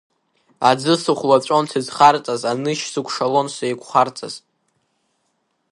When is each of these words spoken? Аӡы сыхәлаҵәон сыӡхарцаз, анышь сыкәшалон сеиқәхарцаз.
Аӡы 0.69 0.93
сыхәлаҵәон 1.03 1.65
сыӡхарцаз, 1.71 2.41
анышь 2.51 2.85
сыкәшалон 2.93 3.47
сеиқәхарцаз. 3.55 4.35